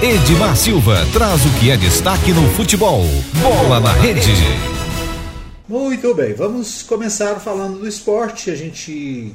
Edmar 0.00 0.56
Silva 0.56 1.04
traz 1.12 1.44
o 1.44 1.58
que 1.58 1.72
é 1.72 1.76
destaque 1.76 2.32
no 2.32 2.48
futebol. 2.50 3.02
Bola 3.42 3.80
na 3.80 3.92
rede. 3.94 4.30
Muito 5.68 6.14
bem, 6.14 6.34
vamos 6.34 6.84
começar 6.84 7.40
falando 7.40 7.80
do 7.80 7.88
esporte. 7.88 8.48
A 8.48 8.54
gente 8.54 9.34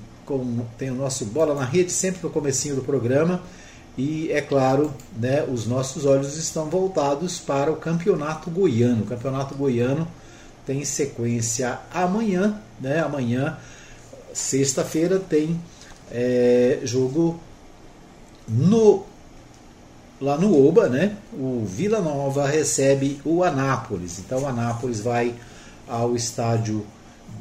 tem 0.77 0.89
o 0.89 0.95
nosso 0.95 1.25
Bola 1.25 1.53
na 1.53 1.65
Rede 1.65 1.91
sempre 1.91 2.21
no 2.23 2.29
comecinho 2.29 2.75
do 2.75 2.81
programa. 2.81 3.43
E 3.97 4.31
é 4.31 4.39
claro, 4.39 4.93
né, 5.17 5.43
os 5.43 5.67
nossos 5.67 6.05
olhos 6.05 6.37
estão 6.37 6.69
voltados 6.69 7.41
para 7.41 7.69
o 7.69 7.75
Campeonato 7.75 8.49
Goiano. 8.49 9.03
O 9.03 9.05
Campeonato 9.05 9.55
Goiano 9.55 10.07
tem 10.65 10.85
sequência 10.85 11.77
amanhã, 11.93 12.57
né? 12.79 13.01
Amanhã, 13.01 13.57
sexta-feira, 14.33 15.19
tem 15.19 15.59
é, 16.09 16.79
jogo 16.85 17.37
no 18.47 19.03
lá 20.23 20.37
no 20.37 20.65
Oba, 20.65 20.87
né? 20.87 21.17
O 21.33 21.65
Vila 21.65 21.99
Nova 21.99 22.47
recebe 22.47 23.19
o 23.25 23.43
Anápolis. 23.43 24.19
Então 24.19 24.43
o 24.43 24.47
Anápolis 24.47 25.01
vai 25.01 25.35
ao 25.85 26.15
estádio 26.15 26.85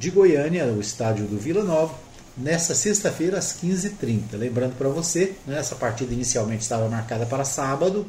de 0.01 0.11
Goiânia, 0.11 0.65
o 0.67 0.81
estádio 0.81 1.27
do 1.27 1.39
Vila 1.39 1.63
Nova, 1.63 1.95
nessa 2.37 2.75
sexta-feira 2.75 3.39
às 3.39 3.53
15h30. 3.63 4.33
Lembrando 4.33 4.77
para 4.77 4.89
você, 4.89 5.37
né, 5.47 5.61
essa 5.61 5.77
partida 5.77 6.13
inicialmente 6.13 6.63
estava 6.63 6.89
marcada 6.89 7.25
para 7.25 7.45
sábado, 7.45 8.05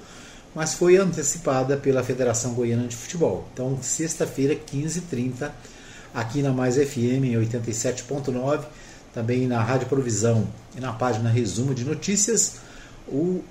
mas 0.55 0.73
foi 0.73 0.98
antecipada 0.98 1.78
pela 1.78 2.03
Federação 2.03 2.55
Goiana 2.55 2.88
de 2.88 2.95
Futebol. 2.95 3.48
Então, 3.53 3.78
sexta-feira, 3.80 4.55
15h30, 4.55 5.52
aqui 6.16 6.42
na 6.42 6.52
Mais 6.52 6.78
FM 6.78 7.38
87.9, 7.38 8.62
também 9.14 9.45
na 9.45 9.62
Rádio 9.62 9.88
Provisão 9.88 10.48
e 10.76 10.80
na 10.80 10.94
página 10.94 11.30
Resumo 11.30 11.76
de 11.76 11.86
Notícias, 11.86 12.55
o 13.08 13.44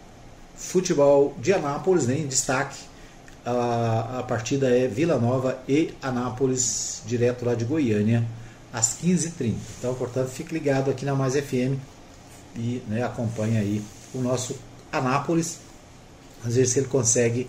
futebol 0.55 1.34
de 1.38 1.52
Anápolis 1.52 2.06
né, 2.06 2.19
em 2.19 2.27
destaque. 2.27 2.79
A, 3.45 4.20
a 4.20 4.23
partida 4.23 4.69
é 4.69 4.86
Vila 4.86 5.19
Nova 5.19 5.59
e 5.69 5.92
Anápolis, 6.00 7.03
direto 7.06 7.44
lá 7.44 7.55
de 7.55 7.64
Goiânia, 7.64 8.25
às 8.72 8.98
15h30. 9.03 9.55
Então, 9.78 9.94
portanto, 9.94 10.28
fique 10.28 10.55
ligado 10.55 10.91
aqui 10.91 11.05
na 11.05 11.14
Mais 11.14 11.34
FM 11.34 11.77
e 12.56 12.83
né, 12.89 13.03
acompanhe 13.03 13.59
aí 13.59 13.83
o 14.14 14.20
nosso 14.20 14.56
Anápolis 14.92 15.59
às 16.44 16.56
vezes 16.56 16.77
ele 16.77 16.87
consegue 16.87 17.48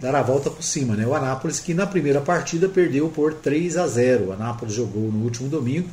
dar 0.00 0.14
a 0.14 0.22
volta 0.22 0.50
por 0.50 0.62
cima. 0.62 0.94
Né? 0.94 1.06
O 1.06 1.14
Anápolis 1.14 1.60
que 1.60 1.74
na 1.74 1.86
primeira 1.86 2.20
partida 2.20 2.68
perdeu 2.68 3.08
por 3.08 3.34
3 3.34 3.76
a 3.76 3.86
0. 3.86 4.28
O 4.28 4.32
Anápolis 4.32 4.74
jogou 4.74 5.10
no 5.10 5.24
último 5.24 5.48
domingo, 5.48 5.88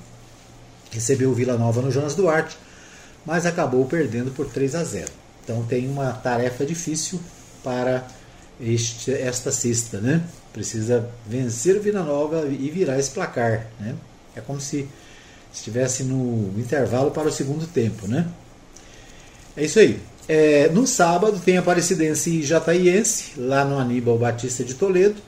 recebeu 0.91 1.29
o 1.29 1.33
Vila 1.33 1.57
Nova 1.57 1.81
no 1.81 1.91
Jonas 1.91 2.15
Duarte, 2.15 2.57
mas 3.25 3.45
acabou 3.45 3.85
perdendo 3.85 4.31
por 4.31 4.47
3 4.47 4.75
a 4.75 4.83
0. 4.83 5.11
Então 5.49 5.63
tem 5.63 5.89
uma 5.89 6.11
tarefa 6.11 6.63
difícil 6.63 7.19
para 7.63 8.07
este, 8.61 9.11
esta 9.11 9.51
sexta, 9.51 9.99
né? 9.99 10.21
Precisa 10.53 11.09
vencer 11.25 11.75
o 11.75 11.81
Vila 11.81 12.03
Nova 12.03 12.47
e 12.47 12.69
virar 12.69 12.99
esse 12.99 13.09
placar, 13.09 13.65
né? 13.79 13.95
É 14.35 14.41
como 14.41 14.61
se 14.61 14.87
estivesse 15.51 16.03
no 16.03 16.53
intervalo 16.55 17.09
para 17.09 17.27
o 17.27 17.31
segundo 17.31 17.65
tempo, 17.65 18.07
né? 18.07 18.27
É 19.57 19.65
isso 19.65 19.79
aí. 19.79 19.99
É, 20.27 20.69
no 20.69 20.85
sábado 20.85 21.41
tem 21.43 21.57
Aparecidense 21.57 22.29
e 22.29 22.43
Jataiense, 22.43 23.31
lá 23.35 23.65
no 23.65 23.79
Aníbal 23.79 24.19
Batista 24.19 24.63
de 24.63 24.75
Toledo, 24.75 25.19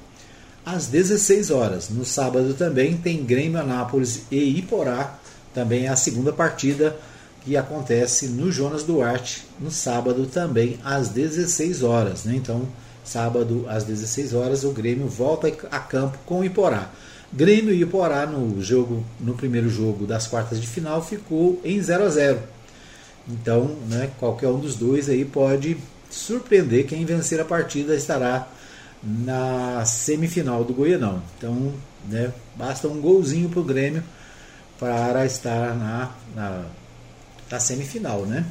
às 0.63 0.85
16 0.85 1.49
horas. 1.49 1.89
No 1.89 2.05
sábado 2.05 2.53
também 2.53 2.95
tem 2.95 3.25
Grêmio 3.25 3.59
Anápolis 3.59 4.21
e 4.29 4.59
Iporá, 4.59 5.19
também 5.51 5.87
é 5.87 5.89
a 5.89 5.95
segunda 5.95 6.31
partida 6.31 6.95
que 7.41 7.57
acontece 7.57 8.27
no 8.27 8.51
Jonas 8.51 8.83
Duarte, 8.83 9.43
no 9.59 9.71
sábado 9.71 10.25
também 10.25 10.79
às 10.83 11.09
16 11.09 11.83
horas. 11.83 12.25
Né? 12.25 12.35
Então, 12.35 12.67
sábado 13.03 13.65
às 13.67 13.83
16 13.83 14.33
horas, 14.33 14.63
o 14.63 14.71
Grêmio 14.71 15.07
volta 15.07 15.47
a 15.71 15.79
campo 15.79 16.17
com 16.25 16.39
o 16.39 16.45
Iporá. 16.45 16.89
Grêmio 17.33 17.73
e 17.73 17.81
Iporá 17.81 18.25
no 18.25 18.61
jogo, 18.61 19.03
no 19.19 19.33
primeiro 19.33 19.69
jogo 19.69 20.05
das 20.05 20.27
quartas 20.27 20.59
de 20.61 20.67
final 20.67 21.01
ficou 21.03 21.59
em 21.63 21.81
0 21.81 22.03
a 22.03 22.09
0 22.09 22.39
então, 23.27 23.75
né, 23.87 24.09
qualquer 24.19 24.47
um 24.47 24.59
dos 24.59 24.75
dois 24.75 25.09
aí 25.09 25.25
pode 25.25 25.77
surpreender. 26.09 26.87
Quem 26.87 27.05
vencer 27.05 27.39
a 27.39 27.45
partida 27.45 27.95
estará 27.95 28.47
na 29.03 29.83
semifinal 29.85 30.63
do 30.63 30.73
Goianão. 30.73 31.21
Então, 31.37 31.73
né, 32.09 32.31
basta 32.55 32.87
um 32.87 32.99
golzinho 32.99 33.49
para 33.49 33.59
o 33.59 33.63
Grêmio 33.63 34.03
para 34.79 35.25
estar 35.25 35.75
na, 35.75 36.11
na, 36.35 36.65
na, 37.51 37.59
semifinal. 37.59 38.25
Né? 38.25 38.45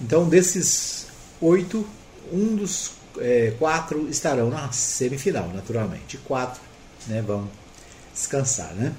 Então, 0.00 0.28
desses 0.28 1.06
oito, 1.40 1.86
um 2.32 2.54
dos 2.56 2.92
é, 3.18 3.54
quatro 3.58 4.08
estarão 4.08 4.50
na 4.50 4.70
semifinal, 4.72 5.48
naturalmente. 5.54 6.18
Quatro 6.18 6.60
né, 7.06 7.22
vão 7.22 7.48
descansar. 8.12 8.72
Né? 8.74 8.92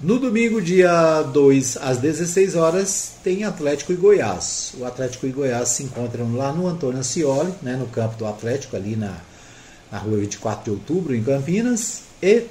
No 0.00 0.18
domingo, 0.18 0.62
dia 0.62 1.22
2, 1.22 1.76
às 1.78 1.98
16 1.98 2.54
horas, 2.54 3.14
tem 3.24 3.42
Atlético 3.42 3.92
e 3.92 3.96
Goiás. 3.96 4.74
O 4.78 4.84
Atlético 4.84 5.26
e 5.26 5.32
Goiás 5.32 5.70
se 5.70 5.82
encontram 5.82 6.36
lá 6.36 6.52
no 6.52 6.68
Antônio 6.68 7.00
Ascioli, 7.00 7.52
né, 7.62 7.74
no 7.74 7.86
campo 7.88 8.16
do 8.16 8.24
Atlético, 8.24 8.76
ali 8.76 8.94
na, 8.94 9.16
na 9.90 9.98
rua 9.98 10.18
24 10.18 10.62
de 10.62 10.70
outubro, 10.70 11.16
em 11.16 11.24
Campinas. 11.24 12.02
E 12.22 12.44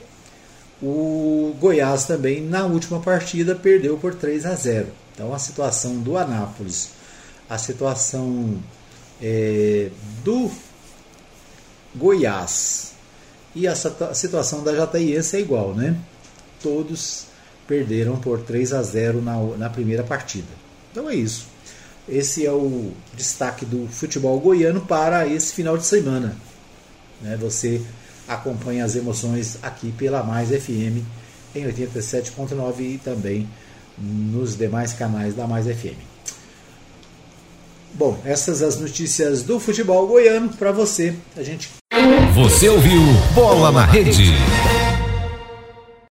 o 0.81 1.55
Goiás 1.57 2.03
também, 2.03 2.41
na 2.41 2.65
última 2.65 2.99
partida, 2.99 3.55
perdeu 3.55 3.97
por 3.97 4.13
3 4.13 4.45
a 4.45 4.53
0. 4.53 4.87
Então, 5.17 5.33
a 5.33 5.39
situação 5.39 5.97
do 5.97 6.15
Anápolis, 6.15 6.91
a 7.49 7.57
situação 7.57 8.61
é, 9.19 9.89
do 10.23 10.51
Goiás 11.95 12.91
e 13.55 13.67
a 13.67 13.73
situação 13.75 14.63
da 14.63 14.75
Jataiense 14.75 15.35
é 15.35 15.39
igual, 15.39 15.73
né? 15.73 15.99
Todos 16.61 17.25
perderam 17.67 18.17
por 18.17 18.41
3 18.41 18.73
a 18.73 18.83
0 18.83 19.19
na, 19.19 19.41
na 19.57 19.69
primeira 19.71 20.03
partida. 20.03 20.47
Então 20.91 21.09
é 21.09 21.15
isso. 21.15 21.47
Esse 22.07 22.45
é 22.45 22.51
o 22.51 22.91
destaque 23.15 23.65
do 23.65 23.87
futebol 23.87 24.39
goiano 24.39 24.81
para 24.81 25.27
esse 25.27 25.51
final 25.51 25.79
de 25.79 25.85
semana. 25.87 26.37
Né? 27.19 27.35
Você 27.37 27.81
acompanha 28.27 28.85
as 28.85 28.95
emoções 28.95 29.57
aqui 29.63 29.91
pela 29.93 30.21
Mais 30.21 30.49
FM 30.49 31.01
em 31.55 31.65
87.9 31.65 32.79
e 32.81 32.97
também 32.99 33.49
nos 33.97 34.55
demais 34.55 34.93
canais 34.93 35.33
da 35.33 35.47
Mais 35.47 35.65
FM. 35.65 35.97
Bom, 37.93 38.19
essas 38.23 38.61
as 38.61 38.79
notícias 38.79 39.41
do 39.41 39.59
futebol 39.59 40.07
goiano 40.07 40.49
para 40.49 40.71
você. 40.71 41.15
A 41.35 41.41
gente 41.41 41.69
Você 42.35 42.69
ouviu 42.69 43.01
Bola 43.33 43.71
na 43.71 43.85
Rede. 43.85 44.33